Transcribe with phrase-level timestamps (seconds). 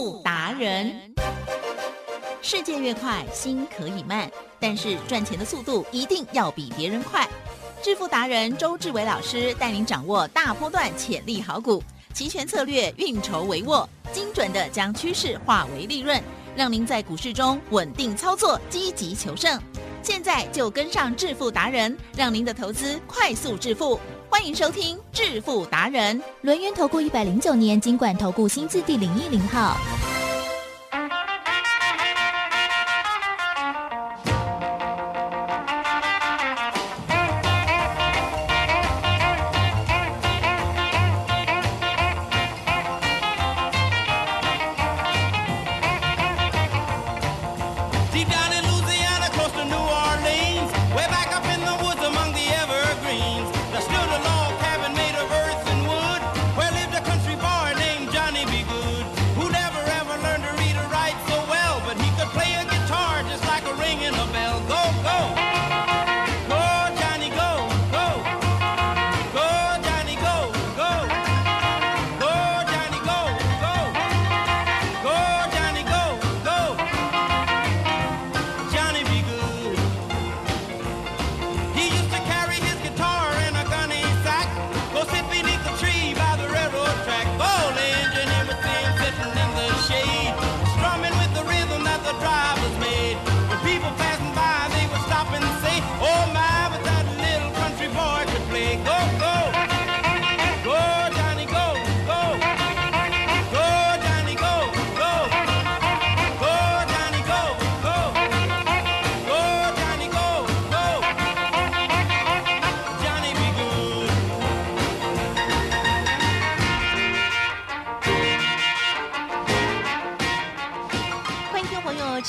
[0.00, 1.12] 富达人，
[2.40, 7.28] 世界越快，心可以慢，但是赚钱的速度一定要比别人快。
[7.82, 11.82] 致富达人周志伟老师带您掌握大波段潜力好股，
[12.14, 16.18] 齐全策略，运筹帷幄，精准的将趋势化为利润，
[16.56, 19.60] 让您在股市中稳定操作，积极求胜。
[20.02, 24.00] 现在就跟上致富达人，让您的投资快速致富。
[24.30, 29.76] 欢迎收听致富达人，轮源投顾一百零九年金管投顾新字第零一零号。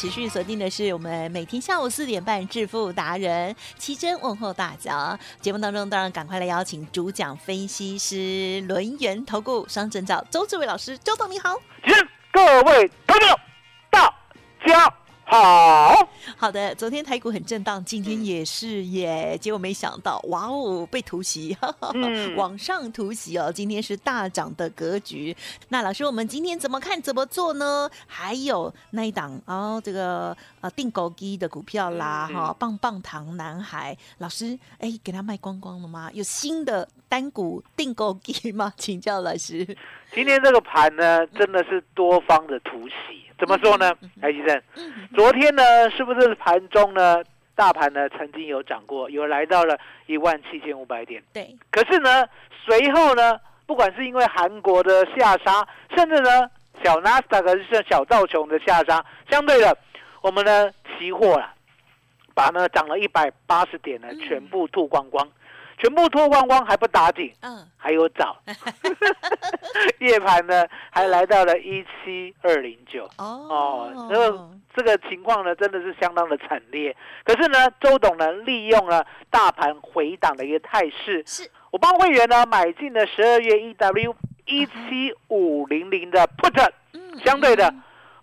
[0.01, 5.15] 持续锁定的是我们每天下午四点半致富达人奇珍问候大家。
[5.39, 11.55] 节目当中当然赶快来邀请主讲分析师轮源投顾双证照周志伟老师，周总你好，
[11.85, 11.93] 请
[12.31, 13.39] 各位朋友
[13.91, 14.11] 大
[14.65, 15.00] 家。
[15.31, 15.95] 好
[16.35, 19.37] 好的，昨天台股很震荡，今天也是耶。
[19.39, 21.55] 结果没想到，哇哦，被突袭，
[22.35, 23.49] 往上突袭哦。
[23.49, 25.33] 今天是大涨的格局。
[25.69, 27.89] 那老师，我们今天怎么看怎么做呢？
[28.07, 36.09] 还有那一档哦，这个呃定狗机的股票啦，哈，棒棒糖男孩老师，哎，给他卖光光了吗？
[36.13, 38.73] 有新的单股定狗机吗？
[38.75, 39.65] 请教老师。
[40.13, 43.30] 今天这个盘呢，真的是多方的突袭。
[43.41, 43.91] 怎么说呢，
[44.21, 44.61] 海医生？
[45.15, 47.23] 昨天呢，是不是盘中呢，
[47.55, 49.75] 大盘呢曾经有涨过，有来到了
[50.05, 51.23] 一万七千五百点？
[51.33, 51.57] 对。
[51.71, 52.23] 可是呢，
[52.63, 56.47] 随后呢，不管是因为韩国的下杀，甚至呢，
[56.83, 59.75] 小纳斯达克是小道琼的下杀，相对的，
[60.21, 61.55] 我们呢，期货啊，
[62.35, 65.27] 把呢涨了一百八十点呢，全部吐光光。
[65.81, 68.37] 全部脱光光还不打紧，嗯，还有早，
[69.97, 73.05] 夜盘呢还来到了一七二零九。
[73.17, 76.95] 哦，哦，这个这个情况呢真的是相当的惨烈。
[77.23, 81.49] 可是呢，周董呢利用了大盘回档的一个态势，是。
[81.71, 84.15] 我帮会员呢买进了十二月 E W
[84.45, 86.69] 一七五零零的 put，
[87.25, 87.73] 相对的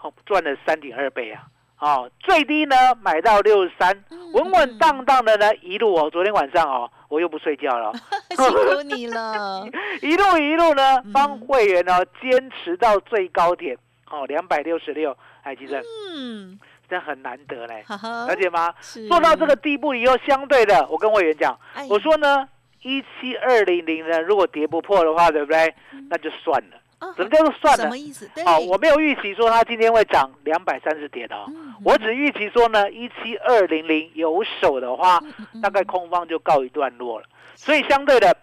[0.00, 1.42] 哦赚了三点二倍啊。
[1.78, 7.92] 哦，最低呢买到六十三，稳稳当当的呢一路哦，昨天晚上哦我又不睡觉了，
[8.36, 9.64] 辛苦你了，
[10.02, 13.76] 一路一路呢帮会员呢坚持到最高点。
[14.10, 15.82] 哦两百六十六，哎，记得，
[16.16, 16.58] 嗯，
[16.88, 18.72] 这很难得嘞，了解吗？
[19.06, 21.54] 做到这个地步以后，相对的，我跟会员讲，
[21.90, 22.48] 我说呢
[22.80, 25.74] 一七二零零呢，如果跌不破的话，对不对？
[26.08, 26.77] 那就算了。
[27.16, 27.84] 什么叫做算呢？
[27.84, 28.28] 什么意思？
[28.44, 31.36] 好，我没有预期说它今天会涨两百三十点的，
[31.84, 35.20] 我只预期说呢，一七二零零有手的话，
[35.62, 37.26] 大概空方就告一段落了。
[37.54, 38.36] 所以相对的，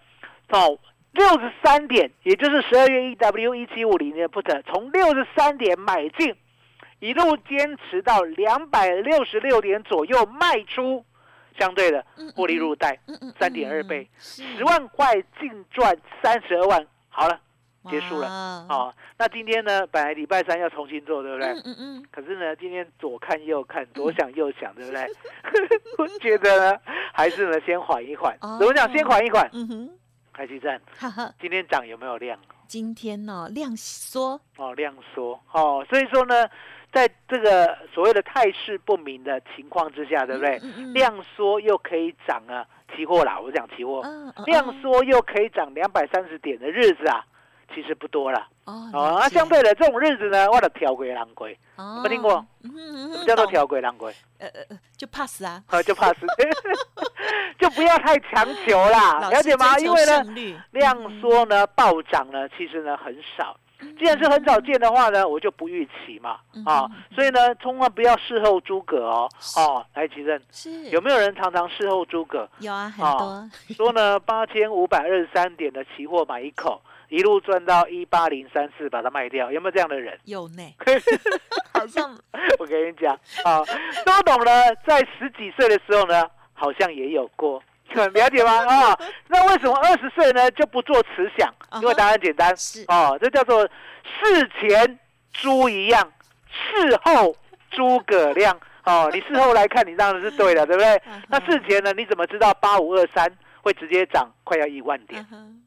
[0.48, 0.78] 哦，
[1.12, 6.34] 六十三点，也就是十二月一 W 一七五零的 put，从六十三点买进，
[7.00, 11.04] 一路坚持到两百六十六点左右卖出，
[11.58, 12.04] 相对的
[12.34, 12.98] 获利入袋，
[13.38, 17.40] 三点二倍，十万块净赚三十二万，好了。
[17.88, 18.94] 结束了啊！
[19.18, 19.86] 那今天呢？
[19.86, 21.48] 本来礼拜三要重新做，对不对？
[21.48, 22.04] 嗯嗯嗯。
[22.10, 25.06] 可是呢，今天左看右看，左想右想，对不对？
[25.98, 26.80] 我觉得呢，
[27.12, 28.36] 还是呢，先缓一缓。
[28.58, 28.90] 怎么讲？
[28.92, 29.48] 先缓一缓。
[29.52, 29.90] 嗯哼。
[30.32, 30.78] 开机站。
[31.40, 32.38] 今天涨有没有量？
[32.66, 34.38] 今天呢，量缩。
[34.56, 35.40] 哦，量缩。
[35.52, 36.46] 哦，所以说呢，
[36.92, 40.58] 在这个所谓的态势不明的情况之下，对不对？
[40.92, 44.02] 量缩又可以涨啊，期货啦，我讲期货。
[44.44, 47.24] 量缩又可以涨两百三十点的日子啊。
[47.74, 48.46] 其实不多了。
[48.64, 54.12] 哦，哦，那相对的这种日子呢，我的调鬼狼鬼，哦没听过嗯嗯什么叫做懂调鬼狼鬼？
[54.38, 56.26] 呃呃呃，就 pass 啊，呃，就怕死，
[57.58, 59.78] 就不要太强求啦， 老了解吗？
[59.78, 63.56] 因为呢，量缩呢暴涨呢，其实呢很少。
[63.98, 70.70] 既然是很少见的话呢，我就不预期嘛，啊嗯，所以呢，千万不要事后诸葛哦，哦，来吉正，是。
[70.88, 72.48] 有没有人常常事后诸葛？
[72.60, 73.76] 有啊，很哦多。
[73.76, 80.18] 说呢，八千五百二十三点的期货买一口，一路赚到一八零三四，把它卖掉，有没有这样的人？
[80.24, 80.62] 有呢，
[81.72, 82.16] 好像
[82.58, 83.14] 我跟你讲
[83.44, 83.62] 啊，
[84.04, 84.50] 周董呢，
[84.86, 86.24] 在十几岁的时候呢，
[86.54, 87.62] 好像也有过。
[87.94, 88.52] 了解吗？
[88.66, 88.98] 啊，
[89.28, 91.48] 那为什么二十岁呢就不做慈祥？
[91.70, 94.98] 啊哈因为答案简单是哦，这叫做事前
[95.32, 96.12] 猪一样，
[96.50, 97.34] 事后
[97.70, 98.58] 诸葛亮。
[98.84, 101.02] 哦，你事后来看，你当然是对的，对不对？
[101.28, 103.28] 那事前呢，你怎么知道八五二三
[103.66, 105.20] 会直接涨快要一万点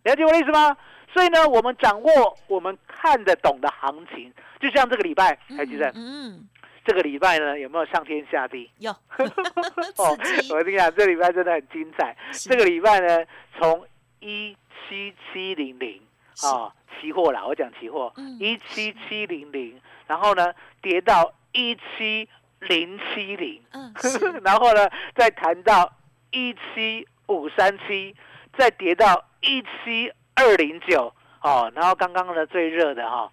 [0.03, 0.77] 了解我的意思吗？
[1.13, 6.47] 所以呢，我们掌握我们看得懂的行情，就像这个礼拜，台积电，嗯，
[6.85, 8.71] 这个礼拜呢有没有上天下地？
[8.77, 8.89] 有。
[9.99, 10.17] 哦，
[10.51, 12.15] 我跟你讲，这礼拜真的很精彩。
[12.31, 12.47] 是。
[12.47, 13.25] 这个礼拜呢，
[13.59, 13.85] 从
[14.21, 14.55] 一
[14.87, 16.01] 七七零零
[16.35, 16.47] 是。
[16.47, 22.29] 啊，期货啦，我讲期货嗯，一七七零零，然后呢跌到一七
[22.59, 23.93] 零七零，嗯
[24.45, 25.91] 然后呢再谈到
[26.31, 28.15] 一七五三七，
[28.57, 33.31] 再跌到一七二零九，哦，然后刚刚呢最热的哈、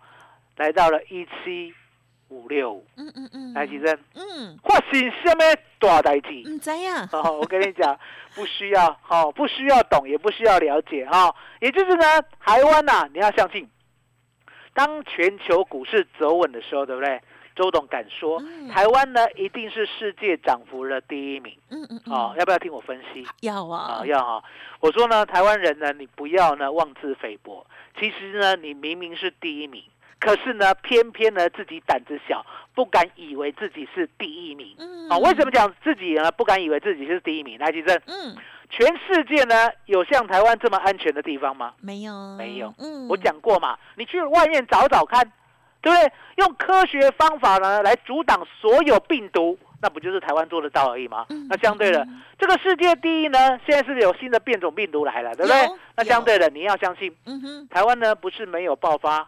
[0.57, 1.75] 来到了一七
[2.29, 5.45] 五六五，嗯嗯嗯，来，奇珍，嗯发生什么
[5.79, 6.43] 大代志？
[6.47, 7.09] 嗯怎样？
[7.13, 7.99] 哦，我跟你讲，
[8.35, 12.05] 不需要，哦，不需要懂，也不需要了解，哈、也就是呢，
[12.41, 13.69] 台湾呐、你要相信，
[14.75, 17.21] 当全球股市走稳的时候，对不对？
[17.57, 23.27] 周董敢说，嗯台湾呢一定是世界涨幅的第一名，嗯嗯哦，嗯，要不要听我分析？
[23.41, 24.45] 要啊啊，，要哈、
[24.81, 27.67] 我说呢，台湾人呢，你不要呢妄自菲薄。
[27.99, 29.83] 其实呢，你明明是第一名，
[30.21, 32.45] 可是呢，偏偏呢自己胆子小，
[32.75, 34.77] 不敢以为自己是第一名。
[34.79, 35.51] 嗯啊，为什么？
[35.51, 37.59] 讲自己呢不敢以为自己是第一名？
[37.59, 38.37] 来，吉正，嗯，
[38.69, 41.73] 全世界呢有像台湾这么安全的地方吗？
[41.81, 45.33] 没有，没有嗯，我讲过嘛，你去外面找找看，
[45.87, 46.13] 对不对？
[46.37, 51.25] 用科学方法呢来阻挡所有病毒，那不就是台湾做得到而已吗？
[51.29, 55.71] 嗯，那相对的，嗯，这个世界第一呢，现在是有新的变种病毒来了，对不对？
[55.97, 57.15] 那相对的，你要相信
[57.71, 59.27] 台湾呢不是没有爆发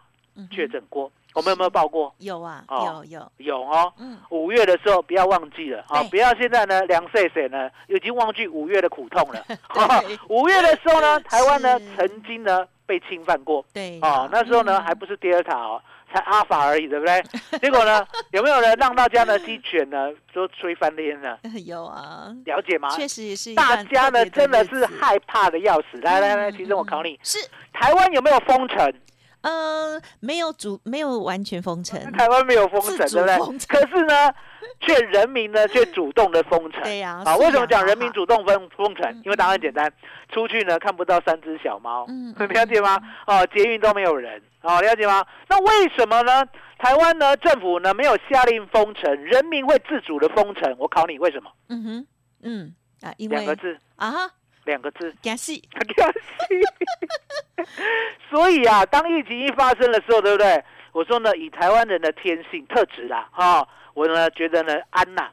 [0.51, 2.13] 确诊过，我们有没有报过？
[2.19, 3.91] 有啊，哦有有，有哦。
[3.97, 9.43] 嗯，五月的时候不要忘记了啊，对不要现在呢凉岁岁呢已经忘记五月的苦痛了。
[9.47, 15.81] 对五月的时候呢， 台湾呢曾经呢被侵犯过对哦，那时候呢嗯还不是德尔塔哦，
[16.13, 17.21] 才阿法而已，对不对？
[17.59, 21.37] 结果呢，有没有人让大家呢鸡犬呢都吹翻天呢？
[21.65, 22.89] 有啊，了解吗？
[22.89, 25.97] 确实也是大家呢真的是害怕的要死。
[26.01, 27.37] 来来来，嗯其实我嗯考你，是
[27.73, 28.93] 台湾有没有封城？
[29.41, 34.33] 呃，没有主，没有完全封城，台湾没有封城，对不对可是呢，
[34.81, 36.83] 却人民呢却主动的封城。
[36.83, 39.21] 对呀啊，素为什么讲人民主动封封城嗯？
[39.23, 39.91] 因为答案简单，
[40.31, 42.99] 出去呢看不到三只小猫，嗯了解吗？
[43.27, 45.25] 哦，捷运都没有人，哦，了解吗？
[45.47, 46.45] 那为什么呢？
[46.77, 50.75] 台湾呢政府呢没有下令封城，人民会自主的封城？
[50.77, 51.49] 我考你，为什么？
[51.69, 52.07] 嗯哼，
[52.43, 54.31] 嗯啊，因为两个字，啊哈，
[54.69, 55.67] 两个字，假戏，
[58.29, 60.63] 所以啊，当疫情一发生的时候，对不对？
[60.91, 65.27] 我说呢，以台湾人的天性特质啦，哈、我呢觉得呢安呐、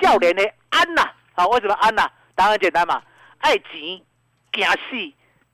[0.00, 1.02] 笑脸的安呐、
[1.34, 3.02] 啊，为什么安呐、答案很简单嘛，
[3.38, 4.00] 爱钱，
[4.52, 4.96] 惊死，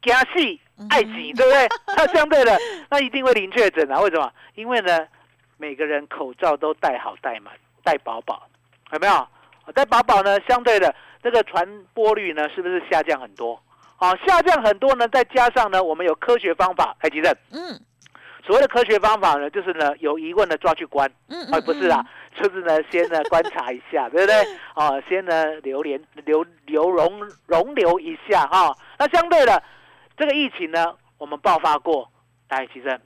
[0.03, 0.59] 惊死，
[0.91, 1.67] 爱钱，对不对？
[1.97, 2.55] 那相对的，
[2.91, 3.99] 那一定会零确诊啊。
[4.01, 4.31] 为什么？
[4.57, 5.09] 因为呢，
[5.57, 8.47] 每个人口罩都戴好戴满，戴饱饱，
[8.93, 9.27] 有没有？
[9.75, 13.61] 戴饱饱呢，相对的这个传播率呢，是不是下降很多？
[13.97, 17.81] 好、下降很多呢，再加上呢，我们有科学方法，哎，吉正，嗯
[18.45, 24.35] 所谓的科学方法呢，就是呢有疑问的抓去关，嗯，啊，不是啦，就是呢，先呢观察一下，对不对？
[24.75, 29.63] 哦， 先呢留连留留容容留一下哈、那相对的，
[30.17, 32.11] 这个疫情呢，我们爆发过，
[32.49, 32.99] 来，其实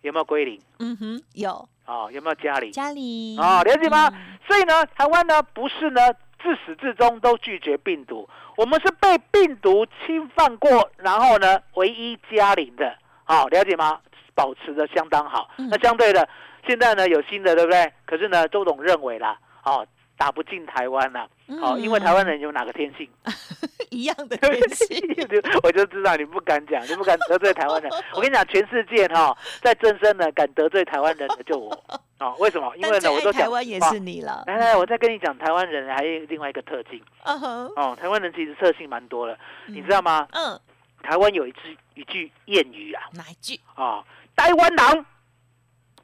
[0.00, 0.60] 有没有归零？
[0.80, 2.72] 嗯哼，有哦，有没有加零？
[2.72, 4.08] 家里哦，了解吗？
[4.12, 6.00] 嗯所以呢，台湾呢不是呢
[6.42, 14.00] 自始至终都拒绝病毒，我们是被病毒侵犯过，然后呢唯一加零的，好、了解吗？
[14.34, 15.50] 保持的相当好。
[15.58, 16.28] 嗯那相对的，
[16.66, 17.92] 现在呢有新的，对不对？
[18.06, 19.86] 可是呢，周董认为啦，哦，
[20.22, 21.26] 打不进台湾啦，
[21.60, 23.10] 哦，因为台湾人有哪个天性？
[23.90, 25.02] 一样的天性，
[25.64, 27.90] 我就知道你不敢讲，你不敢得罪台湾人。
[28.14, 31.72] 我跟你讲，全世界哈、在正身呢，敢得罪台湾人的就我。
[32.20, 32.72] 哦，为什么？
[32.76, 37.98] 因为呢，我都讲台湾也哦是你了，来来，我再跟你讲，台湾人还有另外一个特性哦。
[38.00, 39.36] 台湾人其实特性蛮多的，
[39.66, 40.28] 你知道吗？
[40.30, 40.56] 嗯，
[41.02, 43.58] 台湾有一句一句谚语啊，哪一句？
[43.74, 44.04] 啊、
[44.36, 45.06] 台湾人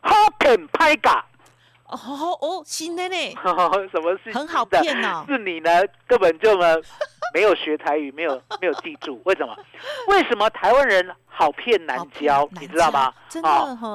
[0.01, 1.25] 好骗拍嘎。
[1.89, 3.17] 哦哦，新的呢？
[3.91, 5.25] 什么是很好骗呢？
[5.29, 5.71] 是你呢，
[6.07, 6.77] 根本就呢
[7.33, 9.21] 没有学台语，没有 没有记住。
[9.25, 9.57] 为什么？
[10.09, 12.47] 为什么台湾人好骗难教？
[12.61, 13.13] 你知道吗？
[13.29, 13.49] 真的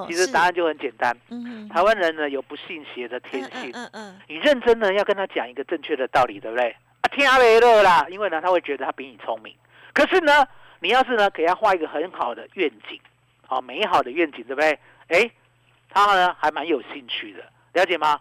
[0.07, 1.15] 其实答案就很简单。
[1.29, 3.71] 嗯，台湾人呢有不信邪的天性。
[3.73, 4.19] 嗯嗯。
[4.27, 6.75] 你认真呢要跟他讲一个正确的道理，对不对？
[7.01, 9.53] 啊，听阿雷乐啦，因为呢他会觉得他比你聪明。
[9.93, 10.47] 可是呢，
[10.79, 12.99] 你要是呢给他画一个很好的愿景，
[13.45, 14.79] 好美好的愿景，对不对？
[15.09, 15.29] 哎，
[15.89, 17.43] 他呢还蛮有兴趣的。
[17.73, 18.19] 了解吗？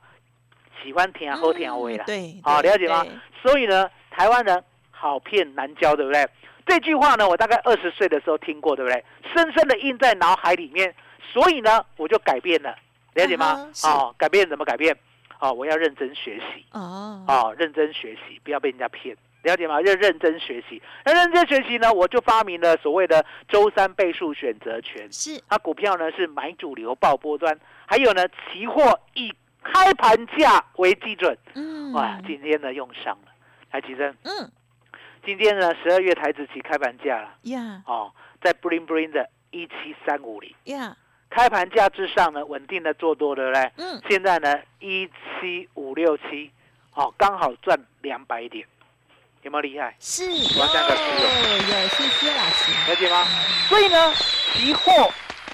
[0.82, 2.04] 喜欢听啊，好听啊，味啦。
[2.04, 3.06] 对，好了解吗？
[3.40, 6.28] 所以呢，台湾人好骗难教，对不对？
[6.66, 9.04] 这句话呢，我大概二十岁的时候听过，对不对？
[9.32, 10.94] 深深的印在脑海里面。
[11.32, 12.76] 所以呢，我就改变了，
[13.14, 13.70] 了解吗？
[13.84, 14.94] 哦，改变怎么改变？
[15.38, 16.64] 哦，我要认真学习。
[16.72, 19.80] 哦，哦，认真学习，不要被人家骗，了解吗？
[19.80, 20.82] 要认真学习。
[21.04, 25.10] 那认真学习呢，我就发明了所谓的周三倍数选择权。
[25.12, 29.32] 是，它股票呢是买主流报波端，还有呢期货以。
[29.62, 33.32] 开盘价为基准，嗯，哇，今天呢用上了，
[33.70, 34.50] 台积电，嗯，
[35.24, 40.96] 今天呢十二月台子期开盘价了，呀，哦，在 bling bling 的一七三五零，呀，
[41.30, 43.72] 开盘价之上呢稳定的做多，对不对？
[43.76, 45.08] 嗯，现在呢一
[45.40, 46.50] 七五六七，
[46.94, 48.66] 哦，刚好赚两百点，
[49.42, 49.94] 有没有厉害？
[50.00, 53.24] 是，我三个持有，有谢谢老师，了解吗？
[53.68, 55.10] 所以呢，期货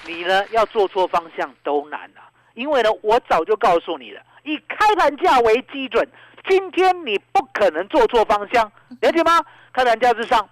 [0.07, 2.28] 你呢要做错方向都难啊。
[2.59, 6.05] 因为呢，我早就告诉你了，以开盘价为基准，
[6.47, 9.41] 今天你不可能做错方向，了解吗？
[9.71, 10.49] 开盘价之上，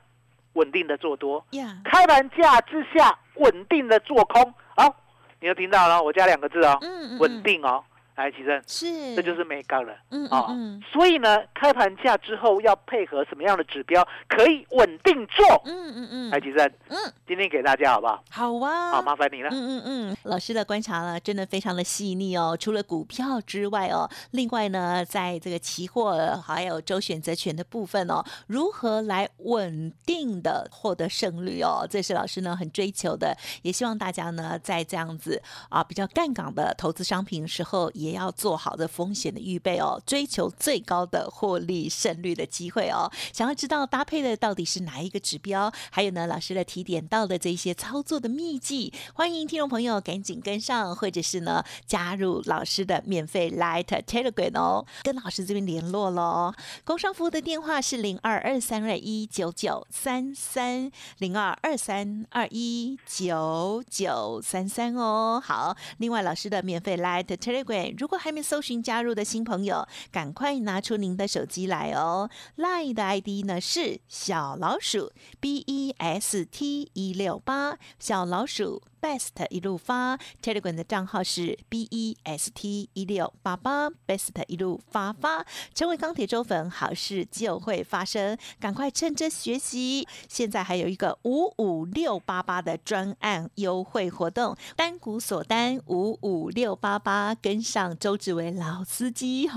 [0.54, 1.44] 稳定的做多；
[1.84, 4.54] 开盘价之下，稳定的做空。
[4.78, 4.96] 好，
[5.42, 6.80] 你都听到了，我加两个字哦，
[7.20, 7.84] 稳定哦。
[8.18, 10.48] 来，奇正，是，这就是美高了，嗯啊，
[10.92, 15.46] 所以呢，开盘价之后要配合什么样的指标可以稳定做？
[15.66, 16.98] 嗯嗯嗯，来，奇正，嗯，
[17.28, 18.24] 今天给大家好不好？
[18.32, 19.50] 好啊，好，麻烦你了。
[19.52, 22.58] 嗯嗯嗯，老师的观察呢，真的非常的细腻哦。
[22.60, 38.07] 除了股票之外哦，另外呢，在这个期货还有周选择权的部分哦，如何来稳定的获得胜率哦，这是老师呢很追求的，也希望大家呢在这样子啊比较干港的投资商品时候也。
[38.08, 43.12] 也要做好的风险的预备哦，追求最高的获利胜率的机会哦。
[43.34, 56.54] 想要知道搭配的到底是哪一个指标，还有呢老师的提点到的这些操作的秘籍，欢迎听众朋友赶紧跟上，或者是呢加入老师的免费 Light Telegram 哦，跟老师这边联络喽。
[56.86, 65.42] 工商服务的电话是零二二三二一九九三三零二二三二一九九三三哦。
[65.44, 67.97] 好，另外老师的免费 Light Telegram。
[67.98, 72.30] 如果还没搜寻加入的新朋友，赶快拿出您的手机来哦。
[72.58, 78.84] Line 的 ID 呢是小老鼠 B E S T 一六八，小老鼠。
[79.00, 90.08] Best 一路发，Telegram 的账号是 B E S T 一六八八，Best 一路发发，成为钢铁周粉，好事就会发生，赶快趁着学习。
[90.27, 99.48] 现在还有一个五五六八八的专案优惠活动，单股锁单五五六八八，跟上周志伟老司机，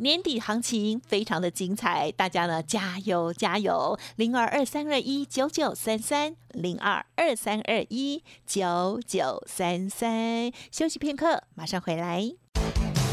[0.00, 3.96] 年底行情非常的精彩，大家呢加油加油！
[4.16, 8.63] 零二二三二一九九三三零二二三二一九。
[8.64, 12.32] 九九三三，休息片刻，马上回来。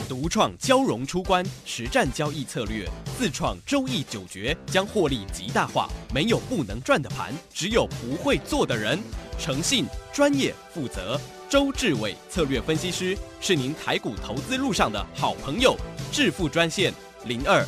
[0.08, 5.90] 独创交融出关实战交易策略，自创周易九诀，将获利极大化。
[6.14, 8.98] 没有不能赚的盘，只有不会做的人。
[9.38, 15.76] 诚信、专业、负责，周志伟策略分析师是您台股投资路上的好朋友。
[16.14, 16.94] 致富专线
[17.26, 17.68] 零二。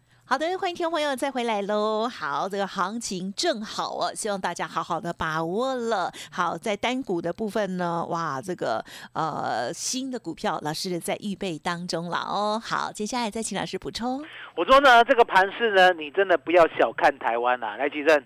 [0.31, 2.07] 好的，欢迎听众朋友再回来喽。
[2.07, 6.09] 好，这个行情正好哦，希望大家好好的把握了。
[6.31, 12.57] 好，在单股的部分呢，哇，这个呃新的股票，老师在预备当中了哦。
[12.63, 14.23] 好，接下来再请老师补充。
[14.55, 17.75] 我说呢，这个盘势呢，你真的不要小看台湾啊。
[17.75, 18.17] 来，吉正，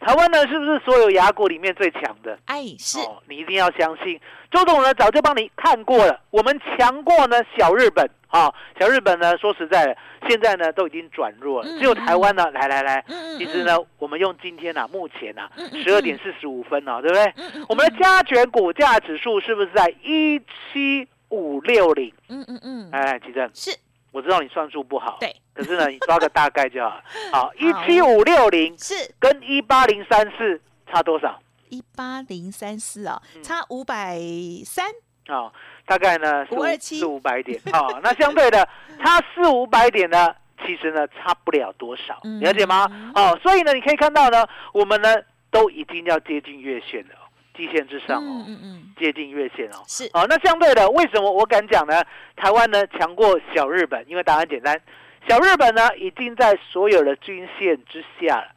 [0.00, 2.38] 台湾呢是不是所有牙股里面最强的？
[2.46, 2.98] 哎，是，
[3.28, 4.18] 你一定要相信。
[4.50, 8.08] 周董呢早就帮你看过了，我们强过呢小日本。
[8.30, 9.36] 啊，小日本呢？
[9.38, 9.96] 说实在的，
[10.28, 12.48] 现在呢都已经转弱了，只有台湾呢。
[12.52, 13.04] 来来来，
[13.36, 15.42] 其实呢，我们用今天呢，目前呢，
[15.82, 17.34] 十二点四十五分哦，对不对？
[17.68, 22.14] 我们的加权股价指数是不是在一七五六零？
[22.28, 22.88] 嗯嗯嗯。
[22.92, 23.76] 哎，吉正，是，
[24.12, 27.02] 我知道你算数不好，对，可是呢， 你抓个大概就好。
[27.32, 31.36] 好，一七五六零是跟一八零三四差多少？
[31.70, 34.18] 一八零三四哦，差五百
[34.64, 34.86] 三。
[35.28, 35.52] 哦，
[35.86, 37.60] 大概呢四四五百点。
[37.72, 38.68] 啊，那相对的
[39.02, 40.34] 差四五百点呢，
[40.66, 43.12] 其实呢差不了多少，了解吗？
[43.14, 45.14] 哦，所以呢你可以看到呢，我们呢
[45.50, 47.14] 都已经要接近月线了，
[47.56, 50.04] 季线之上哦，嗯嗯，接近月线哦，是。
[50.14, 52.02] 哦，那相对的，为什么我敢讲呢？
[52.36, 54.80] 台湾呢强过小日本，因为答案简单，
[55.28, 58.48] 小日本呢已经在所有的均线之下了，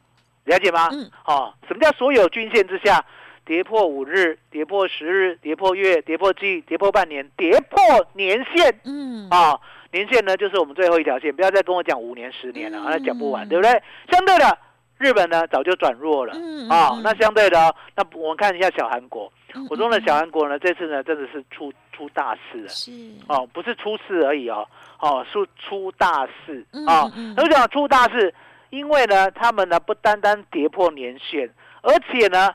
[0.44, 0.88] 了解吗？
[0.92, 3.04] 嗯，哦，什么叫所有均线之下？
[3.46, 7.78] 跌破五日，跌破十日，跌破月，跌破季，跌破半年，跌破
[8.14, 8.80] 年线。
[8.84, 9.60] 嗯，啊，
[9.92, 13.70] 年线呢就是我们最后一条线，不要再跟我讲五年、十年了，那讲不完，对不对？
[14.10, 14.58] 相对的，
[14.96, 16.32] 日本呢早就转弱了。
[16.34, 19.30] 嗯啊，那相对的，那我们看一下小韩国。
[19.68, 22.68] 我中的小韩国呢，这次呢真的是出出大事了。
[22.70, 22.90] 是
[23.28, 24.66] 哦，不是出事而已哦，
[25.00, 27.04] 哦，是出大事啊。
[27.36, 28.34] 为什么出大事？
[28.74, 31.48] 因为呢，他们呢不单单跌破年线，
[31.82, 32.54] 而且呢。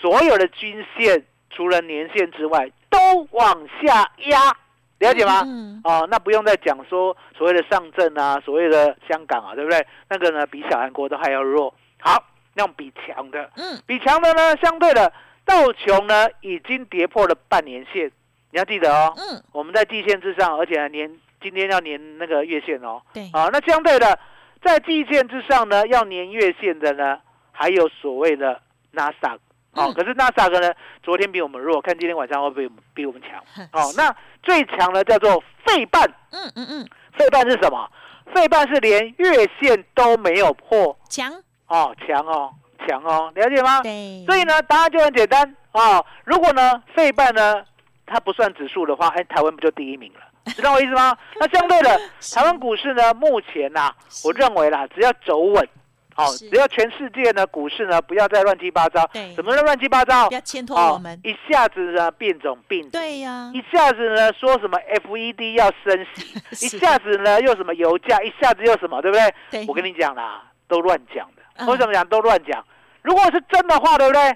[0.00, 2.98] 所有的均线除了年线之外都
[3.30, 4.52] 往下压，
[4.98, 5.42] 了解吗？
[5.84, 9.86] 哦，那不用再讲说所谓的上证啊，所谓的香港啊，对不对？
[10.10, 11.72] 那个呢比小韩国都还要弱。
[12.00, 12.20] 好，
[12.54, 15.12] 那种比强的，嗯，比强的呢，相对的
[15.44, 18.10] 道琼呢已经跌破了半年线，
[18.50, 19.14] 你要记得哦。
[19.16, 23.00] 嗯，我们在季线之上，而且年今天要年那个月线哦。
[23.14, 24.18] 对，啊，那相对的
[24.62, 27.18] 在季线之上呢，要年月线的呢，
[27.52, 28.60] 还有所谓的
[28.92, 29.38] NASA。
[29.72, 30.72] 哦，可是纳萨克呢？
[31.02, 33.38] 昨天比我们弱，看今天晚上会不会比我们强？
[33.72, 36.02] 哦，那最强的叫做费半。
[36.30, 37.86] 嗯嗯嗯，费半是什么？
[38.34, 41.30] 费半是连月线都没有破，强
[41.68, 42.50] 哦，强哦，
[42.88, 43.82] 强哦，了解吗？
[43.82, 44.24] 对。
[44.24, 46.04] 所以呢，答案就很简单哦。
[46.24, 47.62] 如果呢，费半呢，
[48.06, 50.20] 它不算指数的话，哎，台湾不就第一名了？
[50.54, 51.16] 知道我意思吗？
[51.40, 52.00] 那相对的，
[52.34, 53.92] 台湾股市呢，目前呐，
[54.24, 55.68] 我认为啦，只要走稳。
[56.16, 59.06] 哦，只要全世界呢股市呢不要再乱七八糟，
[59.36, 60.28] 怎么乱七八糟？
[60.28, 69.34] 不要牵拖我们，一下子呢变种病，对呀，一下子呢说什么 FED 要升息， 一下子呢又什么油价，一下子又什么，对不对？
[69.50, 71.66] 对，我跟你讲啦，都乱讲的。
[71.66, 72.64] 为什么讲都乱讲？
[73.02, 74.34] 如果是真的话，对不对？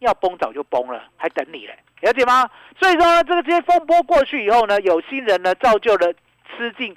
[0.00, 2.48] 要崩早就崩了，还等你嘞，了解吗？
[2.78, 6.12] 所以说呢这个这些风波过去以后呢，有心人呢造就了
[6.56, 6.94] 吃进。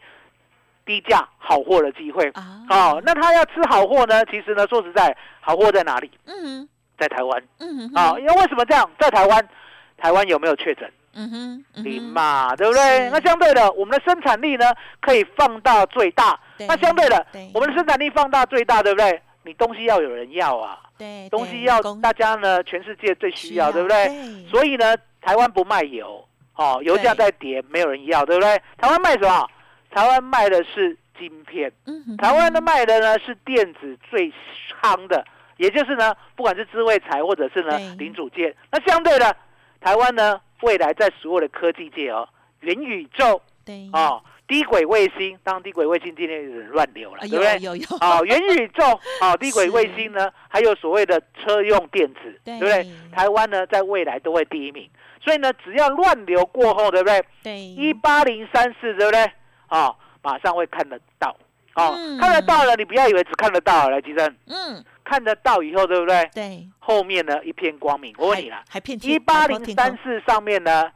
[0.88, 2.62] 低价好货的机会啊！
[2.70, 4.24] 哦，那他要吃好货呢？
[4.26, 6.12] 其实呢，说实在，好货在哪里？
[6.28, 7.44] 嗯，在台湾。
[7.58, 8.88] 嗯哼，啊，因为为什么这样？
[9.00, 9.50] 在台湾，
[9.98, 10.88] 台湾有没有确诊？
[11.16, 13.10] 嗯哼，零嘛，对不对？
[13.10, 16.40] 那相对的，我们的生产力呢，可以放大最大。
[16.60, 19.20] 那相对的，我们的生产力放大最大，对不对？
[19.46, 20.82] 你东西要有人要啊。
[20.98, 24.08] 对，东西要大家呢，全世界最需要，对不对？
[24.50, 28.62] 所以呢，台湾不卖油，哦，油价在跌，没有人要，对不对？
[28.78, 29.50] 台湾卖什么？
[29.92, 31.72] 台湾卖的是晶片，
[32.18, 34.34] 台湾的卖的呢是电子最
[34.82, 35.26] 夯的，
[35.58, 38.54] 也就是呢，不管是智慧财或者是呢零组件。
[38.72, 39.36] 那相对的，
[39.80, 42.28] 台湾呢未来在所有的科技界哦，
[42.62, 47.60] 元宇宙，对，哦，低轨卫星，当低轨卫星今天有点乱流了，对不对？
[47.62, 48.84] 有有哦，元宇宙，
[49.22, 52.86] 哦，低轨卫星呢，还有所谓的车用电子，对不对？
[53.12, 54.90] 台湾呢在未来都会第一名，
[55.24, 57.24] 所以呢，只要乱流过后，对不对？
[57.44, 59.32] 对，一八零三四，对不对？
[59.68, 61.36] 啊，马上会看得到，
[61.76, 66.30] 哦，看得到了，你不要以为只看得到，来，吉生，嗯，看得到以后，对不对？
[66.34, 68.14] 对，后面呢一片光明。
[68.20, 70.92] 我问你了，还骗一八零三四上面呢，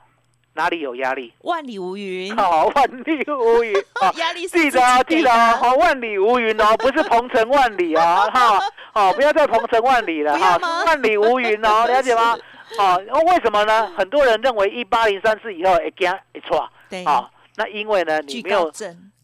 [0.54, 1.34] 哪里有压力？
[1.42, 2.36] 万里无云。
[2.36, 3.74] 好，万里无云。
[4.18, 8.60] 压力记得啊，记得啊，好，万里无云哦，不是鹏程万里啊， 哈，
[8.92, 12.38] 好，不要再鹏程万里了，哈，万里无云哦， 了解吗？
[12.78, 13.88] 好，为什么呢？
[13.98, 17.30] 很多人认为一八零三四以后会惊一错，对，啊。
[17.56, 18.72] 那因为呢，你没有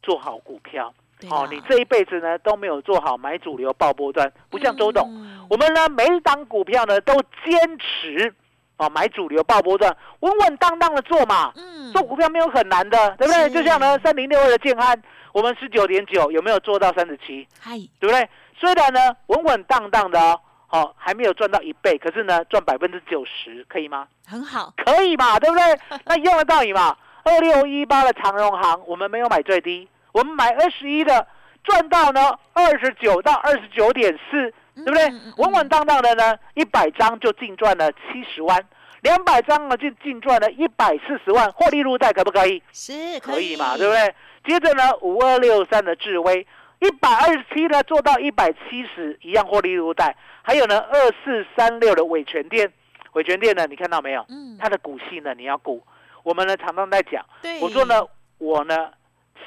[0.04, 0.94] 做好股票，
[1.30, 5.10] 哦，你这一辈子呢都没有做好买主流爆波段，不像周董，
[5.50, 7.14] 我们呢每一档股票呢都
[7.46, 8.34] 坚持
[8.78, 13.50] 啊买主流爆波段，稳稳当当的做嘛，嗯做股票没有很难的，对不对？
[13.50, 17.48] 就像呢三零六二的建安，我们十九点九有没有做到三十七？
[17.60, 18.30] 嗨，对不对？
[18.60, 24.08] 虽然呢稳稳当当的哦，哦还没有赚到一倍，可是呢赚百分之九十，可以吗？
[24.28, 25.64] 很好，可以嘛，对不对？
[26.06, 26.96] 那一样的道理嘛。
[27.24, 31.26] 二六一八的长荣行，我们没有买最低，我们买二十一的，
[31.64, 35.06] 赚到呢二十九到二十九点四，对不对？
[35.38, 38.62] 稳稳当当的呢，一百张就净赚了七十万，
[39.02, 42.62] 两百张呢就净赚了一百四十万，获利入袋可不可以？
[42.72, 44.16] 是可以嘛，对不对？
[44.46, 46.46] 接着呢，五二六三的智威，
[46.80, 50.16] 一百二十七呢做到一百七十，一样获利入袋。
[50.44, 52.72] 还有呢，二四三六的伟全店，
[53.14, 54.26] 伟全店呢，你看到没有？
[54.30, 55.82] 嗯，它的股性呢，你要顾。
[56.22, 57.26] 我们呢常常在讲，
[57.62, 58.06] 我说呢，
[58.38, 58.92] 我呢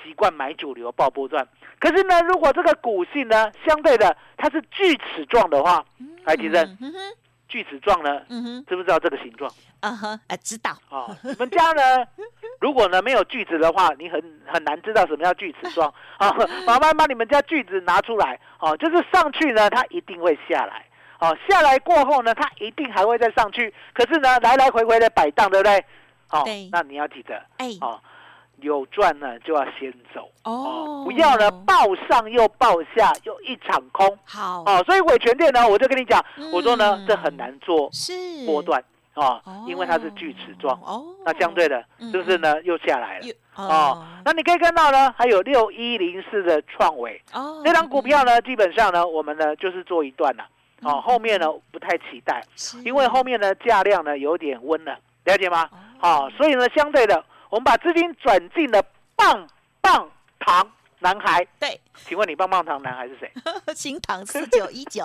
[0.03, 1.47] 习惯买主流爆波段，
[1.79, 5.85] 可是呢，如果这个股性呢相对的它是锯齿状的话，
[6.25, 6.77] 来提升，
[7.49, 8.21] 锯齿状呢，
[8.69, 9.51] 知不知道这个形状？
[9.81, 10.77] 啊哈，啊知道。
[10.91, 12.05] 哦，你们家呢，
[12.61, 15.93] 如果呢没有锯子的话，你很很难知道什么叫锯齿状。
[16.19, 16.35] 啊，
[16.67, 18.39] 麻烦把你们家锯子拿出来。
[18.61, 20.85] 哦，就是上去呢，它一定会下来。
[21.21, 23.73] 哦，下来过后呢，它一定还会再上去。
[23.95, 25.85] 可是呢，来来回回的摆荡，对不对？
[26.31, 27.99] 哦，那你要记得，哎，哦，
[28.61, 30.31] 有赚呢就要先走。
[30.45, 31.75] 哦，不要呢报
[32.09, 34.19] 上又报下又一场空。
[34.25, 38.13] 好，哦，所以伟全店呢，我就跟你讲，我说呢这很难做是。
[38.47, 38.83] 波段
[39.15, 40.79] 啊，因为它是锯齿状。
[40.83, 43.27] 哦，那相对的，是不是呢又下来了？
[43.57, 47.21] 哦，那你可以看到呢，还有六一零四的创维。
[47.33, 50.45] 哦，这张股票呢，基本上呢，我们呢就是做一段了，
[50.83, 52.43] 哦，后面呢不太期待，
[52.85, 54.97] 因为后面呢价量呢有点温了。
[55.25, 55.69] 了解吗？
[55.99, 58.83] 好，所以呢，相对的，我们把资金转进了
[59.17, 59.49] 棒
[59.81, 61.47] 棒糖男孩。
[61.59, 63.33] 对，请问你棒棒糖男孩是谁？
[63.75, 65.05] 新糖四九一九，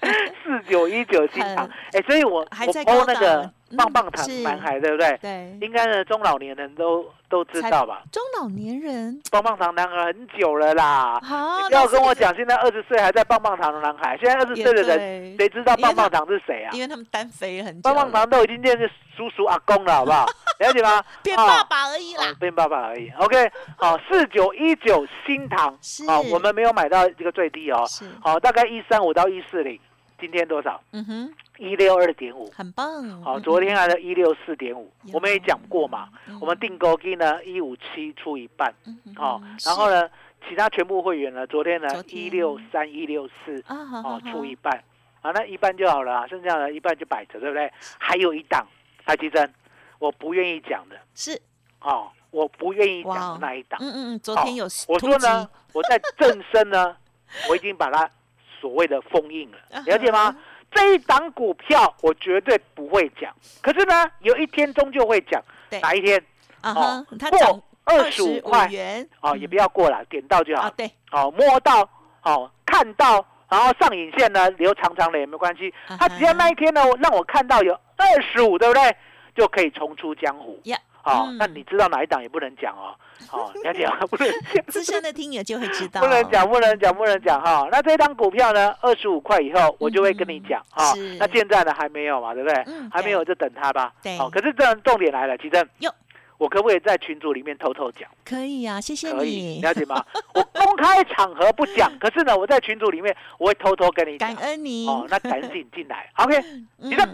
[0.44, 1.68] 四九一九 新塘。
[1.92, 5.18] 哎，所以我我播那个棒棒糖男孩，对不对？
[5.20, 8.02] 对，应该呢，中老年人都都知道吧？
[8.12, 11.18] 中老年人，棒棒糖男孩很久了啦。
[11.22, 16.70] 好，不要跟我讲，现在二十岁还在棒棒糖的男孩，现在二十岁的人谁知道棒棒糖是谁啊？
[16.72, 18.88] 因为他们单飞很久，棒棒糖都已经变成。
[19.16, 20.26] 叔叔阿公了，好不好？
[20.60, 21.02] 了解吗？
[21.22, 23.10] 变爸爸而已啦，变爸爸而已。
[23.18, 25.74] OK，好，四九一九新塘，
[26.06, 27.82] 好，我们没有买到这个最低哦，
[28.20, 29.80] 好，大概一三五到一四零，
[30.18, 30.82] 今天多少？
[30.92, 33.22] 嗯哼，一六二点五，很棒。
[33.22, 36.08] 好，昨天还是一六四点五，我们也讲过嘛，
[36.40, 38.74] 我们订购金呢一五七出一半，
[39.14, 40.08] 好，然后呢，
[40.48, 44.82] 其他全部会员呢，昨天呢一六三一六四，哦，出一半，
[45.22, 47.72] 啊，那一半就好了，剩下的一半就摆着，对不对？
[47.98, 48.66] 还有一档。
[49.06, 49.48] 台积珍，
[50.00, 50.96] 我不愿意讲的。
[51.14, 51.40] 是，
[51.80, 53.78] 哦，我不愿意讲的那一档。
[53.80, 56.96] 嗯嗯嗯，昨天有我说呢，我在正身呢，
[57.48, 58.10] 我已经把它
[58.60, 60.36] 所谓的封印了，了解吗？
[60.70, 65.42] 这一档股票我绝对不会讲，可是呢，有一天终究会讲。
[65.80, 66.22] 哪一天？
[66.60, 70.68] 啊哈，它过二十五块元，哦，也不要过了，点到就好。
[70.70, 71.88] 对，哦，摸到，
[72.22, 75.72] 哦，看到，然后上影线呢留长长的也没关系。
[75.98, 77.78] 它只要那一天呢，让我看到有。
[77.98, 78.96] 二十五对不对？
[79.34, 80.60] 就可以重出江湖。
[81.10, 82.94] 好，那你知道哪一档也不能讲哦。
[83.28, 83.96] 好，了解吗？
[84.10, 84.64] 不能讲。
[84.66, 86.00] 资深的听友就会知道。
[86.00, 87.68] 不能讲，不能讲，不能讲哈。
[87.70, 88.74] 那这张股票呢？
[88.80, 90.92] 二十五块以后，我就会跟你讲哈。
[91.18, 91.72] 那现在呢？
[91.72, 92.34] 还没有嘛？
[92.34, 92.64] 对不对？
[92.90, 93.92] 还没有就等它吧。
[94.02, 94.18] 对。
[94.18, 95.68] 好，可是这重点来了，其实。
[96.38, 98.06] 我可不可以在群组里面偷偷讲？
[98.22, 99.16] 可以啊，谢谢你。
[99.16, 100.04] 可以，了解吗？
[100.34, 104.34] 我公开场合不讲， 可是呢，我在群组里面我会偷偷跟你讲。
[104.34, 104.86] 感恩你。
[104.86, 106.10] 哦，那赶紧进来。
[106.16, 106.38] OK，
[106.82, 107.08] 其实。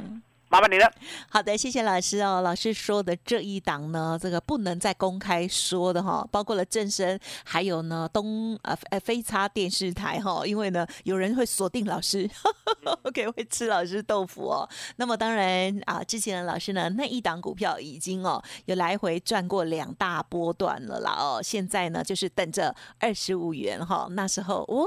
[0.53, 0.93] 麻烦你了。
[1.31, 2.43] 好的，谢谢老师哦。
[2.43, 12.29] 老师说的这一档呢，这个不能再公开说的哈，包括了正声，还有呢东呃呃飞叉电视台哈，因为呢有人会锁定老师，
[13.05, 14.69] OK 会吃老师豆腐哦。
[14.97, 24.85] 那么当然啊，之前的老师呢那一档股票已经哦有来回赚过两大波段了啦哦，现在呢就是等着二十五元哈，那时候哦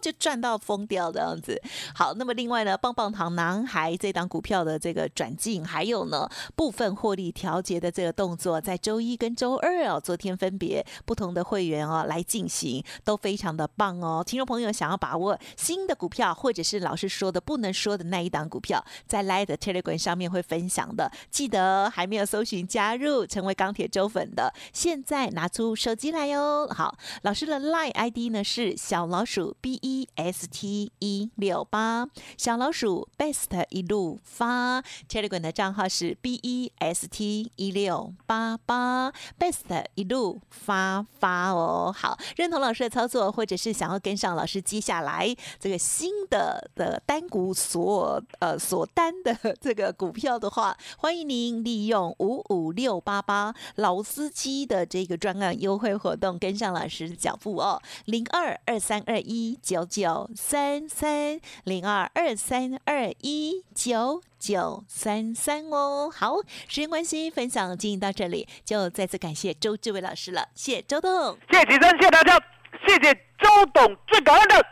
[0.00, 1.60] 就赚到疯掉这样子。
[1.94, 4.76] 好，那么另外呢棒棒糖男孩这档股票的。
[4.86, 14.22] 这个转进，还有呢部分获利调节的这个动作，在周一跟周二哦，昨天分别不同的会员哦来进行，都非常的棒哦。
[14.24, 26.68] 听众朋友想要把握新的股票，或者是老师说的不能说的那一档股票，在 Light Telegram 上面会分享的，记得还没有搜寻加入成为钢铁周粉的，现在拿出手机来哟。
[26.68, 37.52] 好，老师的 Line ID 呢是小老鼠 B E S T 一六八，小老鼠 Best 一路发，Telegram 的账号是 B E S T
[37.54, 41.94] 一六八八，Best 一路发发哦。
[41.96, 57.80] 好，认同老师的操作，或者是想要跟上老师接下来这个新的的单股所呃所单的这个股票的话，欢迎您利用五五六八八老司机的这个专案优惠活动，跟上老师的脚步哦。
[58.06, 66.10] 零二二三二一九九九三三零二二三二一九九三三哦。
[66.10, 72.38] 好，时间关系，分享进行到这里，就再次感谢周志伟老师了，谢周董，谢谢齐生，谢谢大家，
[72.86, 74.66] 谢谢周董，最感恩的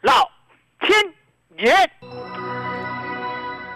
[0.00, 0.30] 老
[0.80, 1.14] 天
[1.58, 2.51] 爷。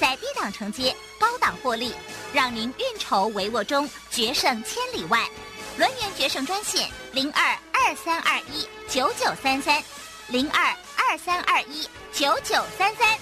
[0.00, 1.92] 在低档承接，高档获利，
[2.32, 5.28] 让您运筹帷幄中决胜千里外。
[5.76, 9.82] 轮源决胜专线零二二三二一九九三三
[10.28, 10.64] 零二
[10.96, 11.82] 二三二一
[12.12, 13.18] 九九三三。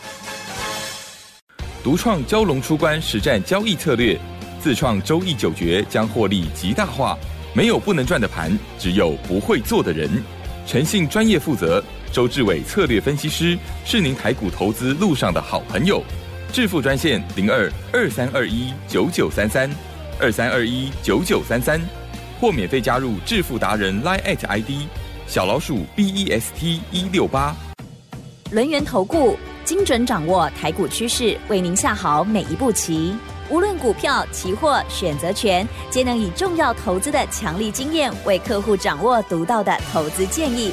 [1.83, 4.19] 独创蛟龙出关实战交易策略，
[4.63, 7.17] 自创周易九诀将获利极大化。
[7.55, 10.23] 没有不能赚的盘，只有不会做的人。
[10.67, 16.03] 诚信、专业、负责，周志伟策略分析师是您台股投资路上的好朋友。
[16.53, 19.71] 致富专线零二二三二一九九三三
[20.19, 21.81] 二三二一九九三三，
[22.41, 24.71] 或免费加入致富达人 Line ID
[25.27, 27.55] 小老鼠 B E S T 一六八。
[28.53, 33.15] 轮源投顾精准掌握台股趋势，为您下好每一步棋。
[33.51, 40.73] 无论股票、期货、选择权，皆能以重要投资的强力经验，为客户掌握独到的投资建议。